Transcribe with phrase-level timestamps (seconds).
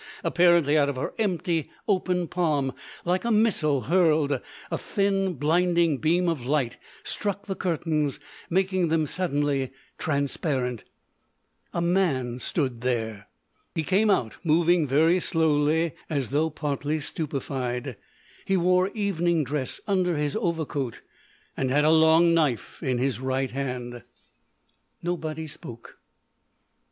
[0.23, 2.73] Apparently out of her empty open palm,
[3.05, 8.19] like a missile hurled, a thin, blinding beam of light struck the curtains,
[8.49, 9.69] making them suddenly
[9.99, 10.83] transparent.
[11.71, 13.27] A man stood there.
[13.75, 17.95] He came out, moving very slowly as though partly stupefied.
[18.45, 21.01] He wore evening dress under his overcoat,
[21.55, 24.01] and had a long knife in his right hand.
[25.03, 25.99] Nobody spoke.